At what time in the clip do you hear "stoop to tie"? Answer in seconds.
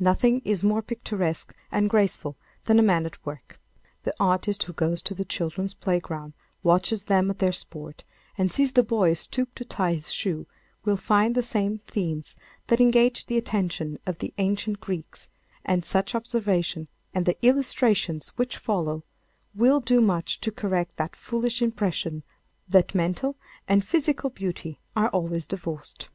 9.12-9.92